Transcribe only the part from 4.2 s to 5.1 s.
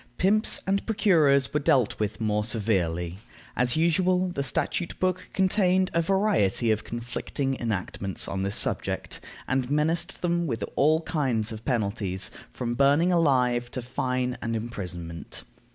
the statute